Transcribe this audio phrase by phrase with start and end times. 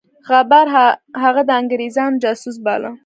[0.29, 0.67] غبار
[1.23, 2.91] هغه د انګرېزانو جاسوس باله.